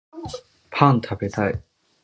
[0.71, 1.61] パン食べたい